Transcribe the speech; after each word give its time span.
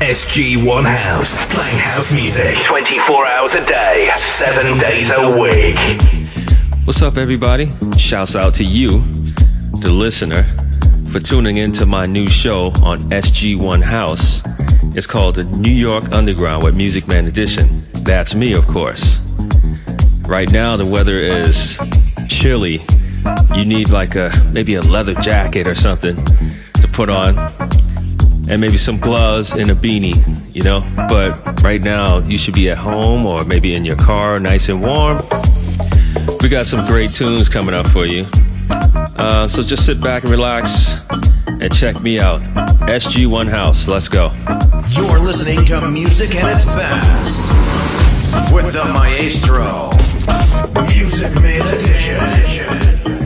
SG1 0.00 0.84
House. 0.84 1.42
Playing 1.54 1.78
house 1.78 2.12
music 2.12 2.56
24 2.64 3.26
hours 3.26 3.54
a 3.54 3.64
day, 3.64 4.10
7 4.20 4.78
days 4.78 5.08
a 5.10 5.38
week. 5.38 5.78
What's 6.84 7.00
up, 7.00 7.16
everybody? 7.16 7.70
Shouts 7.96 8.34
out 8.34 8.54
to 8.54 8.64
you, 8.64 9.00
the 9.80 9.90
listener, 9.92 10.42
for 11.10 11.20
tuning 11.20 11.58
into 11.58 11.86
my 11.86 12.06
new 12.06 12.26
show 12.26 12.72
on 12.82 13.00
SG1 13.10 13.82
House. 13.82 14.42
It's 14.96 15.06
called 15.06 15.36
the 15.36 15.44
New 15.44 15.72
York 15.72 16.12
Underground 16.12 16.64
with 16.64 16.76
Music 16.76 17.06
Man 17.06 17.26
Edition. 17.26 17.68
That's 18.02 18.34
me, 18.34 18.52
of 18.52 18.66
course. 18.66 19.20
Right 20.26 20.50
now, 20.50 20.76
the 20.76 20.86
weather 20.86 21.18
is 21.18 21.78
chilly. 22.28 22.80
You 23.54 23.64
need 23.64 23.90
like 23.90 24.16
a 24.16 24.32
maybe 24.52 24.74
a 24.74 24.82
leather 24.82 25.14
jacket 25.14 25.66
or 25.66 25.74
something 25.76 26.16
to 26.16 26.88
put 26.92 27.08
on 27.08 27.34
and 28.48 28.60
maybe 28.60 28.76
some 28.76 28.98
gloves 28.98 29.54
and 29.54 29.70
a 29.70 29.74
beanie, 29.74 30.16
you 30.54 30.62
know? 30.62 30.84
But 31.08 31.62
right 31.62 31.80
now, 31.80 32.18
you 32.18 32.38
should 32.38 32.54
be 32.54 32.70
at 32.70 32.78
home 32.78 33.26
or 33.26 33.44
maybe 33.44 33.74
in 33.74 33.84
your 33.84 33.96
car, 33.96 34.38
nice 34.38 34.68
and 34.68 34.80
warm. 34.80 35.18
We 36.42 36.48
got 36.48 36.66
some 36.66 36.86
great 36.86 37.12
tunes 37.12 37.48
coming 37.48 37.74
up 37.74 37.86
for 37.86 38.06
you. 38.06 38.24
Uh, 39.16 39.48
so 39.48 39.62
just 39.62 39.86
sit 39.86 40.00
back 40.00 40.22
and 40.22 40.30
relax 40.30 41.00
and 41.48 41.74
check 41.74 42.00
me 42.00 42.20
out. 42.20 42.42
SG1 42.86 43.48
House, 43.48 43.88
let's 43.88 44.08
go. 44.08 44.32
You're 44.90 45.18
listening 45.20 45.64
to 45.66 45.88
Music 45.90 46.34
at 46.34 46.54
its 46.54 46.74
best 46.74 47.50
with 48.52 48.72
the 48.72 48.84
Maestro. 48.92 49.90
Music 50.94 51.32
Man 51.40 51.66
Edition. 51.74 53.23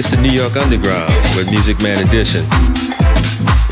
It's 0.00 0.08
the 0.08 0.16
New 0.16 0.32
York 0.32 0.56
Underground 0.56 1.12
with 1.36 1.50
Music 1.50 1.76
Man 1.82 2.00
Edition. 2.00 2.40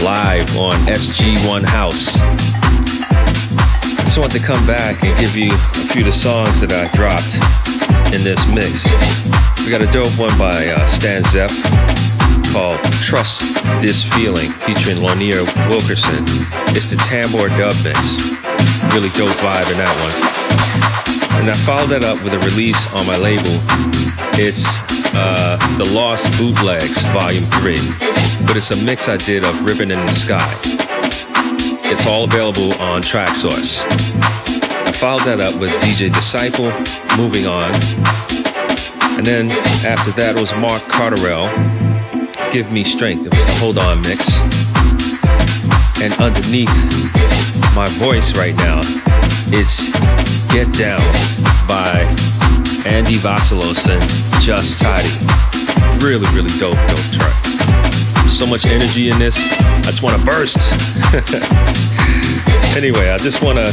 Live 0.05 0.45
on 0.61 0.77
SG1 0.85 1.65
House. 1.65 2.21
I 2.21 4.05
just 4.05 4.19
want 4.19 4.33
to 4.33 4.39
come 4.39 4.61
back 4.67 5.03
and 5.03 5.17
give 5.19 5.33
you 5.41 5.57
a 5.57 5.85
few 5.89 6.05
of 6.05 6.13
the 6.13 6.13
songs 6.13 6.61
that 6.61 6.69
I 6.77 6.85
dropped 6.93 7.33
in 8.13 8.21
this 8.21 8.45
mix. 8.53 8.85
We 9.65 9.73
got 9.73 9.81
a 9.81 9.89
dope 9.89 10.13
one 10.21 10.37
by 10.37 10.53
uh, 10.69 10.85
Stan 10.85 11.25
Zeff 11.33 11.49
called 12.53 12.77
Trust 13.01 13.41
This 13.81 14.05
Feeling 14.05 14.53
featuring 14.69 15.01
Lanier 15.01 15.49
Wilkerson. 15.73 16.29
It's 16.77 16.93
the 16.93 17.01
Tambor 17.09 17.49
dub 17.57 17.73
mix. 17.81 18.37
Really 18.93 19.09
dope 19.17 19.33
vibe 19.41 19.73
in 19.73 19.81
that 19.81 19.97
one. 20.05 21.41
And 21.41 21.49
I 21.49 21.57
followed 21.65 21.89
that 21.97 22.05
up 22.05 22.21
with 22.21 22.37
a 22.37 22.43
release 22.45 22.85
on 22.93 23.09
my 23.09 23.17
label. 23.17 23.57
It's 24.37 24.88
uh, 25.19 25.79
The 25.79 25.85
Lost 25.93 26.25
Bootlegs 26.39 27.03
Volume 27.13 27.43
3. 27.59 28.47
But 28.47 28.57
it's 28.57 28.71
a 28.71 28.85
mix 28.85 29.09
I 29.09 29.17
did 29.17 29.45
of 29.45 29.61
Ribbon 29.63 29.91
in 29.91 29.99
the 29.99 30.15
Sky. 30.15 30.49
It's 31.91 32.07
all 32.07 32.25
available 32.25 32.73
on 32.81 33.03
Traxsource. 33.03 33.83
I 34.87 34.93
followed 34.93 35.25
that 35.25 35.41
up 35.41 35.61
with 35.61 35.73
DJ 35.83 36.13
Disciple, 36.13 36.71
Moving 37.17 37.47
On. 37.47 37.71
And 39.19 39.27
then 39.27 39.51
after 39.85 40.13
that 40.13 40.39
was 40.39 40.55
Mark 40.57 40.83
Carterell, 40.83 41.51
Give 42.53 42.71
Me 42.71 42.85
Strength. 42.85 43.27
It 43.27 43.35
was 43.35 43.47
the 43.47 43.57
Hold 43.59 43.79
On 43.79 43.99
mix. 44.03 44.23
And 46.01 46.15
underneath 46.23 46.71
my 47.75 47.89
voice 47.99 48.39
right 48.39 48.55
now, 48.57 48.81
it's 49.51 49.91
Get 50.53 50.73
Down 50.75 51.03
by 51.67 52.07
Andy 52.87 53.15
Vassilos 53.15 54.28
Just 54.49 54.81
Tidy. 54.81 55.13
Really, 56.01 56.25
really 56.33 56.49
dope, 56.57 56.81
dope 56.89 57.05
track. 57.13 57.37
So 58.33 58.47
much 58.47 58.65
energy 58.65 59.11
in 59.11 59.19
this. 59.19 59.37
I 59.61 59.93
just 59.93 60.03
want 60.03 60.19
to 60.19 60.25
burst. 60.25 60.57
anyway, 62.73 63.11
I 63.11 63.19
just 63.19 63.43
want 63.45 63.59
to, 63.61 63.69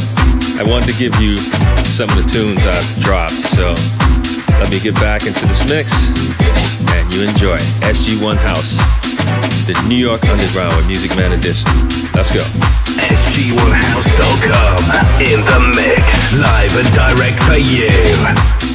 I 0.60 0.64
wanted 0.68 0.92
to 0.92 0.98
give 1.00 1.16
you 1.16 1.38
some 1.88 2.12
of 2.12 2.20
the 2.20 2.28
tunes 2.28 2.68
I've 2.68 2.84
dropped. 3.00 3.40
So 3.56 3.72
let 4.60 4.68
me 4.68 4.84
get 4.84 4.96
back 4.96 5.24
into 5.24 5.48
this 5.48 5.64
mix 5.72 6.12
and 6.92 7.08
you 7.16 7.24
enjoy 7.24 7.56
SG1 7.80 8.36
House, 8.36 8.76
the 9.72 9.80
New 9.88 9.96
York 9.96 10.28
Underground 10.28 10.76
with 10.76 10.88
Music 10.88 11.16
Man 11.16 11.32
Edition. 11.32 11.72
Let's 12.12 12.36
go. 12.36 12.44
SG1House.com 13.00 14.76
in 15.24 15.40
the 15.40 15.72
mix, 15.72 16.04
live 16.36 16.76
and 16.76 16.92
direct 16.92 17.40
for 17.48 17.64
you. 17.64 18.75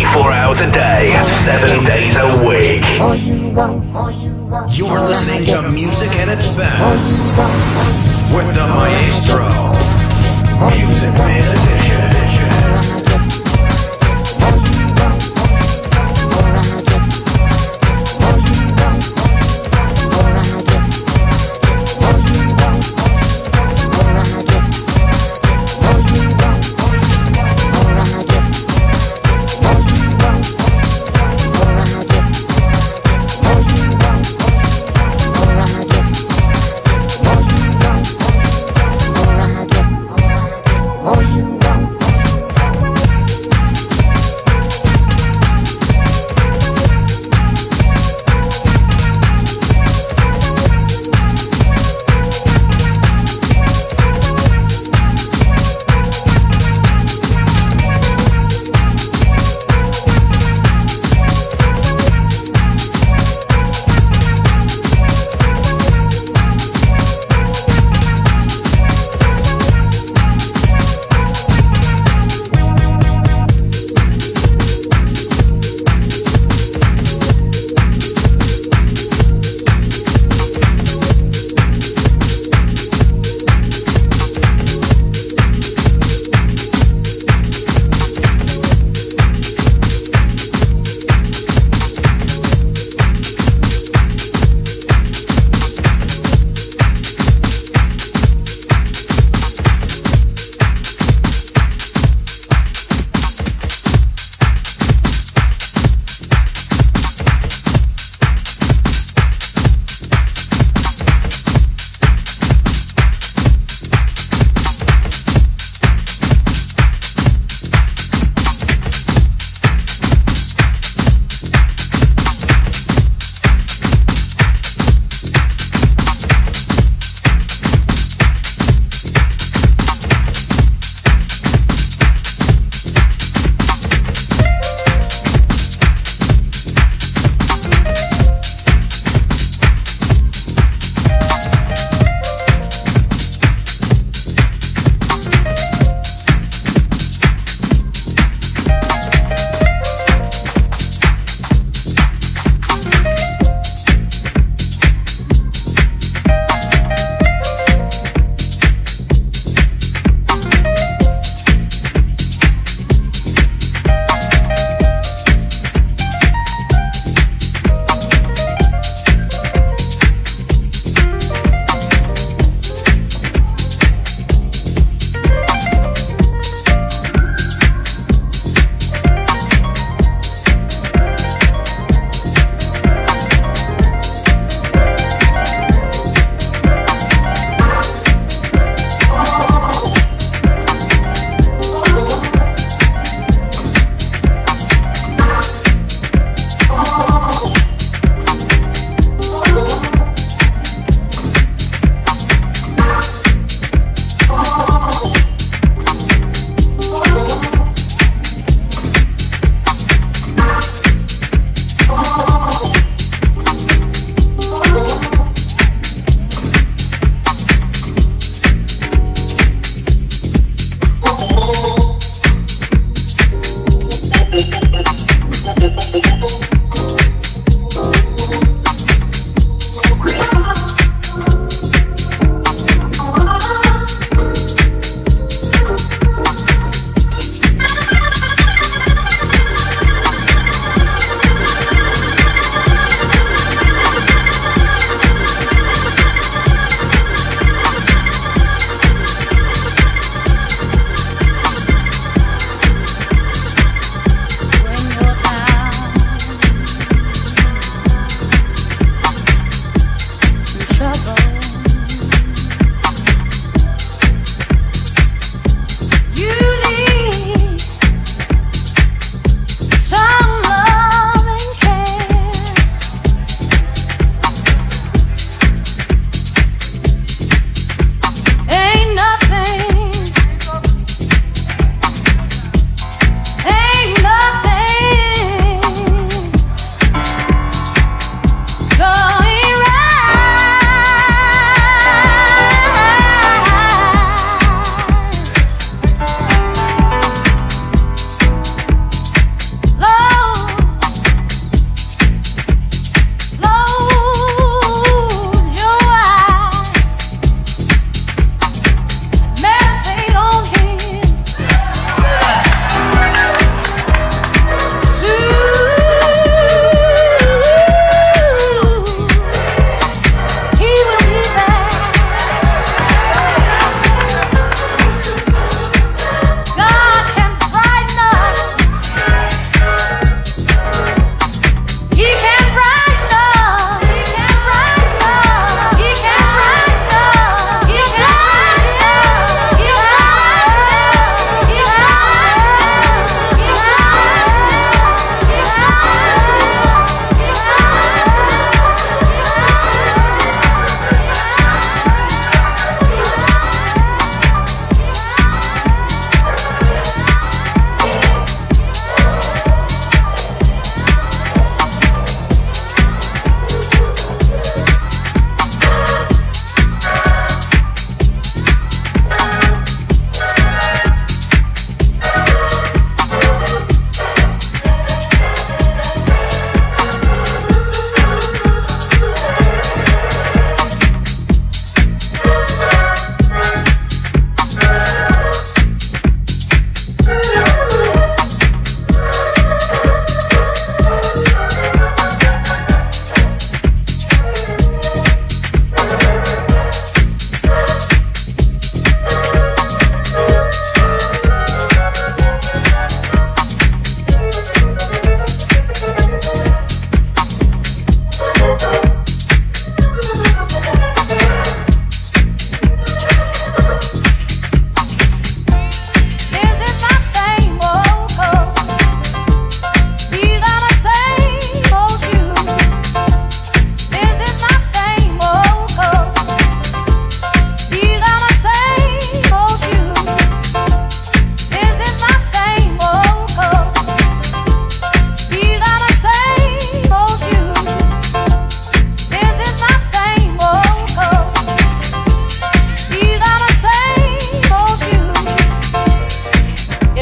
24 0.00 0.32
hours 0.32 0.60
a 0.60 0.70
day, 0.72 1.12
7 1.44 1.84
days 1.84 2.16
a 2.16 2.26
week. 2.48 2.80
You're 4.74 5.00
listening 5.00 5.44
to 5.44 5.70
music 5.70 6.10
at 6.16 6.28
its 6.28 6.56
best 6.56 7.36
with 8.34 8.48
the 8.54 8.66
maestro, 8.66 9.50
Music 10.70 11.12
Man 11.12 11.44
Edition. 11.44 12.29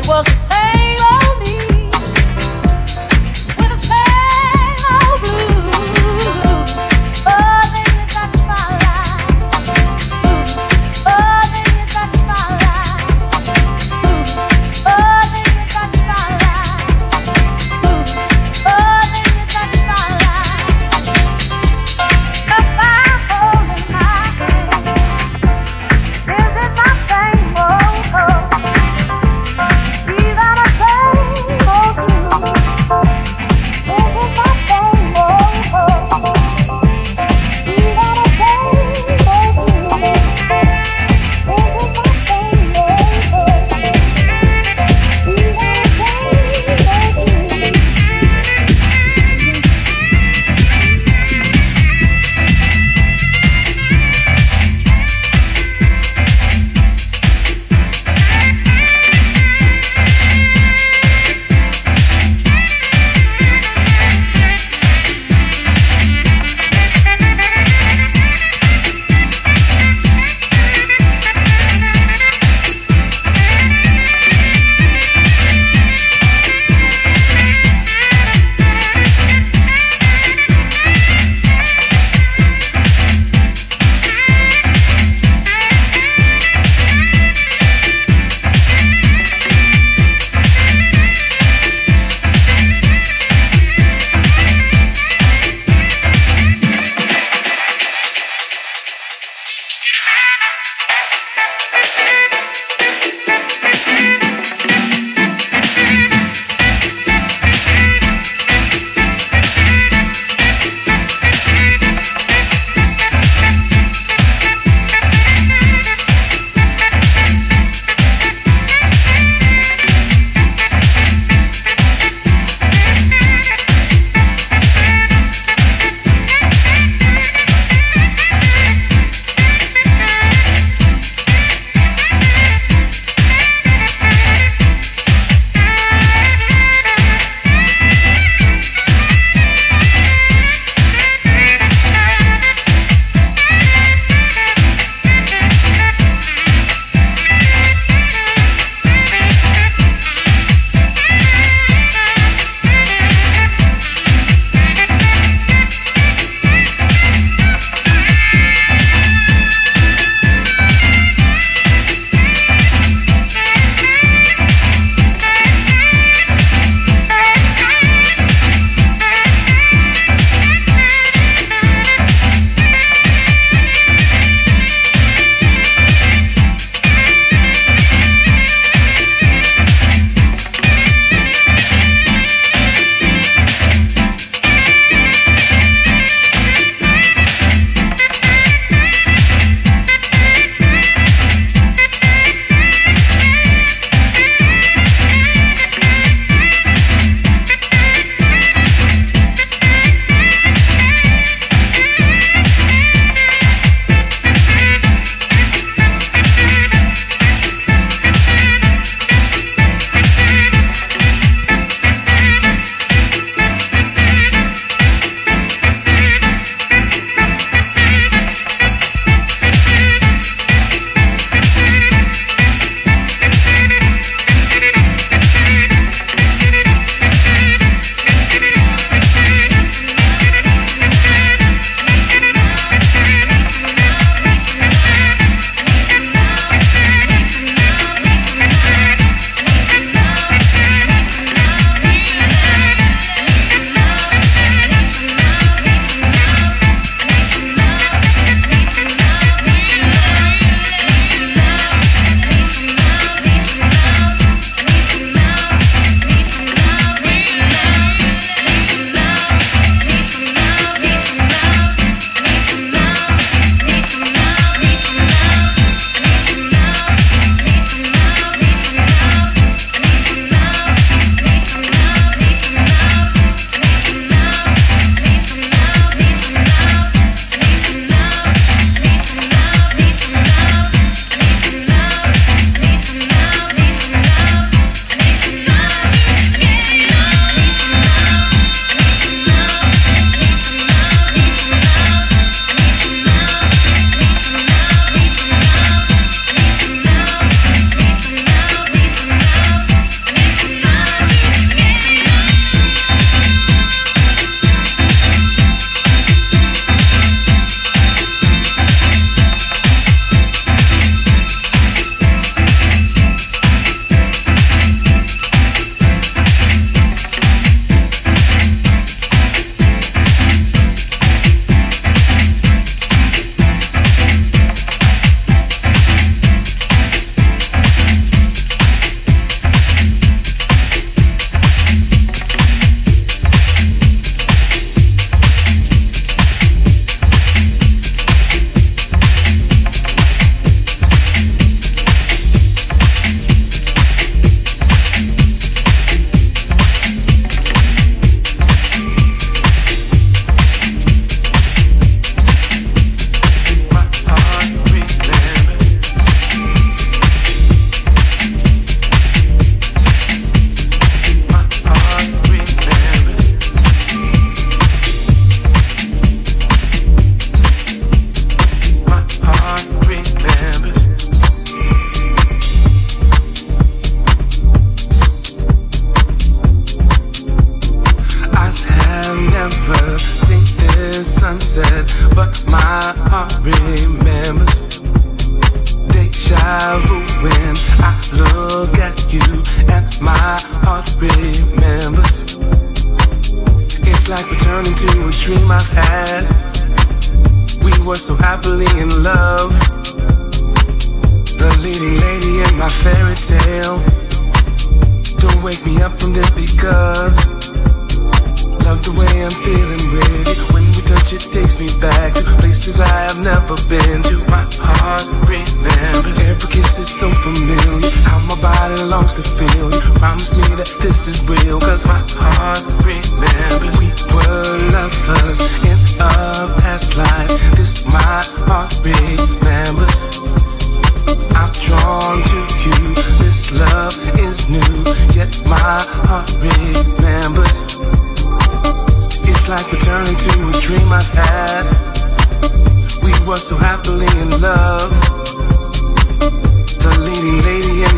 was 0.09 0.38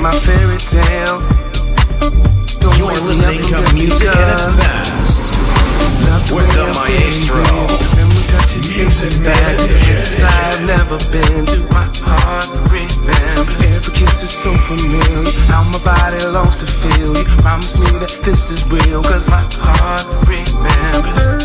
my 0.01 0.11
fairy 0.11 0.57
tale. 0.57 1.21
Don't 2.61 2.79
You're 2.79 3.05
listening 3.05 3.45
to 3.53 3.75
music 3.75 4.09
at 4.09 4.41
its 4.41 4.57
best 4.57 6.33
with 6.33 6.49
the 6.57 6.65
maestro. 6.73 7.45
Music 8.81 9.23
Bad 9.23 9.61
I've 9.61 10.65
never 10.65 10.97
been 11.13 11.45
to 11.45 11.61
my 11.69 11.85
heart. 12.01 12.49
Remember, 12.73 13.53
every 13.77 13.93
kiss 13.93 14.23
is 14.23 14.31
so 14.31 14.57
familiar. 14.65 15.33
How 15.53 15.65
my 15.65 15.79
body 15.85 16.25
longs 16.27 16.57
to 16.61 16.67
feel 16.67 17.17
you. 17.17 17.25
Promise 17.43 17.79
me 17.81 17.99
that 17.99 18.21
this 18.25 18.51
is 18.51 18.65
real, 18.73 19.03
cause 19.03 19.29
my 19.29 19.45
heart 19.61 20.07
remembers. 20.27 21.40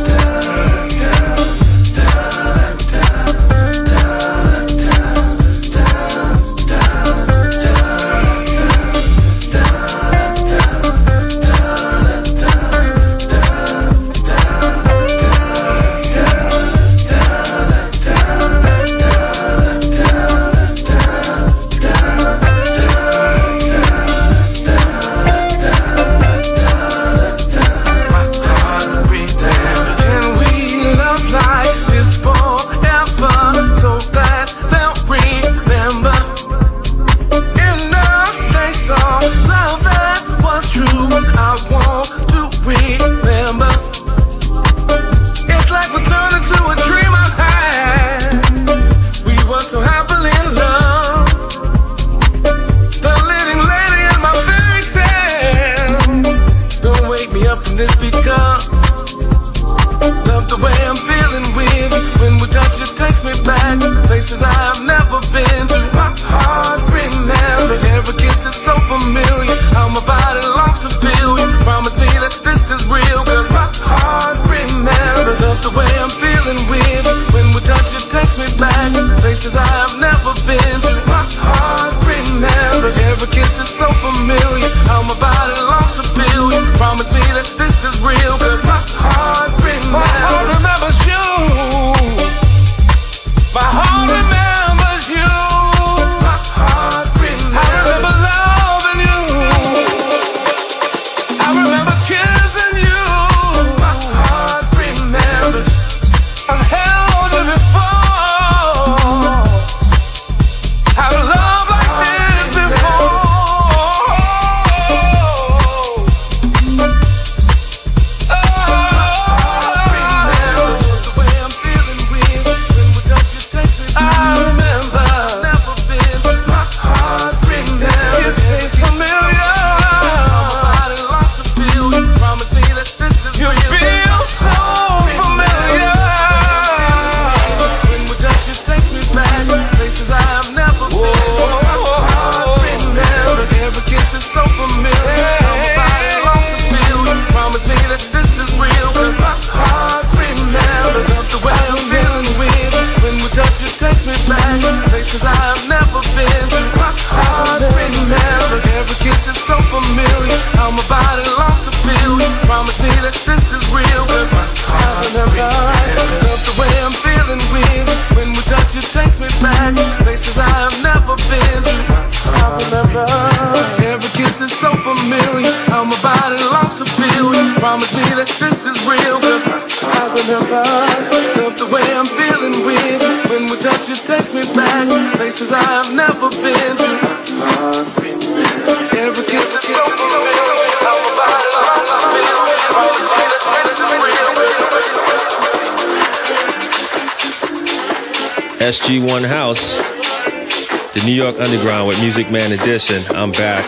York 201.26 201.42
Underground 201.42 201.88
with 201.88 202.00
Music 202.02 202.30
Man 202.30 202.52
Edition. 202.52 203.02
I'm 203.16 203.32
back. 203.32 203.66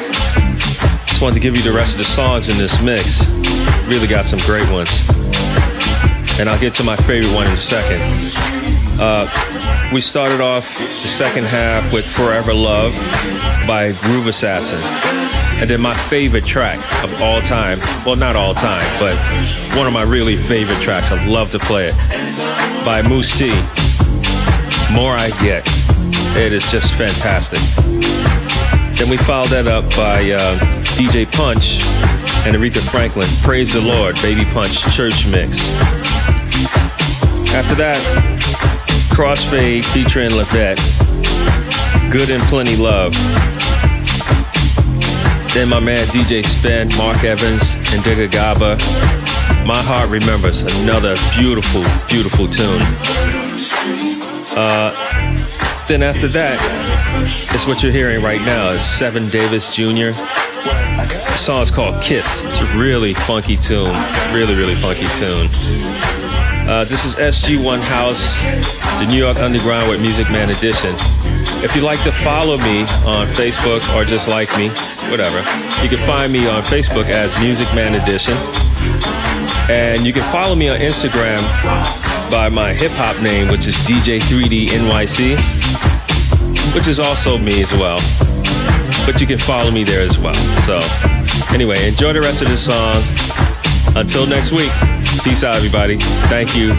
Just 1.07 1.23
wanted 1.23 1.33
to 1.33 1.39
give 1.39 1.57
you 1.57 1.63
the 1.63 1.71
rest 1.71 1.93
of 1.93 1.97
the 1.97 2.03
songs 2.03 2.49
in 2.49 2.57
this 2.57 2.79
mix. 2.83 3.25
Really 3.87 4.05
got 4.05 4.25
some 4.25 4.37
great 4.45 4.69
ones. 4.71 4.91
And 6.39 6.47
I'll 6.47 6.59
get 6.59 6.75
to 6.75 6.83
my 6.83 6.95
favorite 6.95 7.33
one 7.33 7.47
in 7.47 7.53
a 7.53 7.57
second. 7.57 7.99
Uh, 9.01 9.25
we 9.91 10.01
started 10.01 10.39
off 10.39 10.77
the 10.77 11.09
second 11.09 11.45
half 11.45 11.91
with 11.91 12.05
Forever 12.05 12.53
Love 12.53 12.93
by 13.65 13.91
Groove 14.01 14.27
Assassin. 14.27 14.77
And 15.59 15.67
then 15.67 15.81
my 15.81 15.95
favorite 15.95 16.45
track 16.45 16.77
of 17.03 17.23
all 17.23 17.41
time, 17.41 17.79
well, 18.05 18.17
not 18.17 18.35
all 18.35 18.53
time, 18.53 18.85
but 18.99 19.17
one 19.75 19.87
of 19.87 19.93
my 19.93 20.03
really 20.03 20.35
favorite 20.35 20.79
tracks, 20.81 21.11
I 21.11 21.25
love 21.25 21.49
to 21.53 21.59
play 21.59 21.87
it, 21.91 21.95
by 22.85 23.01
Mousse 23.01 23.35
T. 23.35 23.49
More 24.93 25.13
I 25.13 25.31
Get. 25.41 25.67
It 26.38 26.53
is 26.53 26.69
just 26.71 26.93
fantastic. 26.93 27.59
Then 28.95 29.09
we 29.09 29.17
followed 29.17 29.49
that 29.49 29.65
up 29.67 29.83
by 29.97 30.31
uh, 30.31 30.55
DJ 30.93 31.25
Punch 31.25 31.81
and 32.45 32.55
Aretha 32.55 32.79
Franklin, 32.79 33.27
Praise 33.41 33.73
the 33.73 33.81
Lord, 33.81 34.15
Baby 34.21 34.45
Punch 34.53 34.79
Church 34.95 35.25
Mix. 35.27 35.57
After 37.57 37.73
that, 37.81 37.97
Crossfade 39.09 39.83
featuring 39.91 40.29
Levette, 40.29 40.77
Good 42.11 42.29
and 42.29 42.43
Plenty 42.43 42.75
Love. 42.75 43.13
Then 45.53 45.69
my 45.69 45.79
man 45.79 46.05
DJ 46.07 46.45
Spen, 46.45 46.88
Mark 46.97 47.23
Evans, 47.23 47.73
and 47.91 48.01
Digga 48.05 48.31
Gaba. 48.31 48.77
My 49.65 49.81
Heart 49.81 50.11
Remembers, 50.11 50.61
another 50.83 51.15
beautiful, 51.35 51.83
beautiful 52.07 52.47
tune. 52.47 52.81
Uh, 54.55 55.06
then 55.88 56.03
after 56.03 56.27
that, 56.27 56.59
it's 57.55 57.65
what 57.65 57.81
you're 57.81 57.91
hearing 57.91 58.21
right 58.21 58.41
now 58.41 58.71
is 58.71 58.81
Seven 58.83 59.29
Davis 59.29 59.73
Jr. 59.73 60.11
The 60.11 61.38
song 61.38 61.63
is 61.63 61.71
called 61.71 62.01
Kiss. 62.03 62.43
It's 62.43 62.59
a 62.59 62.77
really 62.77 63.13
funky 63.13 63.55
tune. 63.55 63.95
Really, 64.33 64.53
really 64.53 64.75
funky 64.75 65.07
tune. 65.15 65.47
Uh, 66.67 66.83
this 66.83 67.05
is 67.05 67.15
SG1 67.15 67.79
House, 67.79 68.41
the 68.99 69.05
New 69.07 69.17
York 69.17 69.38
Underground 69.38 69.89
with 69.89 70.01
Music 70.01 70.29
Man 70.29 70.49
Edition. 70.49 70.93
If 71.63 71.73
you'd 71.73 71.85
like 71.85 72.03
to 72.03 72.11
follow 72.11 72.57
me 72.57 72.81
on 73.07 73.27
Facebook 73.27 73.79
or 73.95 74.03
just 74.03 74.27
like 74.27 74.49
me, 74.57 74.67
whatever, 75.09 75.39
you 75.81 75.88
can 75.88 75.99
find 76.03 76.33
me 76.33 76.47
on 76.47 76.63
Facebook 76.63 77.05
as 77.05 77.31
Music 77.41 77.67
Man 77.73 77.95
Edition. 77.95 78.35
And 79.71 80.05
you 80.05 80.11
can 80.11 80.23
follow 80.31 80.55
me 80.55 80.67
on 80.67 80.79
Instagram 80.79 81.39
by 82.30 82.49
my 82.49 82.73
hip 82.73 82.91
hop 82.93 83.21
name, 83.21 83.47
which 83.49 83.67
is 83.67 83.75
DJ3D 83.75 84.67
NYC, 84.67 85.36
which 86.73 86.88
is 86.88 86.99
also 86.99 87.38
me 87.38 87.61
as 87.61 87.71
well. 87.73 87.99
But 89.05 89.21
you 89.21 89.28
can 89.28 89.38
follow 89.38 89.71
me 89.71 89.84
there 89.84 90.01
as 90.01 90.17
well. 90.17 90.34
So, 90.65 90.80
anyway, 91.53 91.88
enjoy 91.88 92.13
the 92.13 92.21
rest 92.21 92.41
of 92.41 92.49
this 92.49 92.65
song. 92.65 93.01
Until 93.95 94.28
next 94.28 94.51
week, 94.51 94.71
peace 95.23 95.43
out, 95.43 95.55
everybody. 95.55 95.97
Thank 96.28 96.55
you. 96.55 96.73